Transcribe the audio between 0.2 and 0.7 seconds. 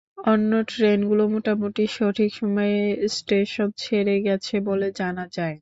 অন্য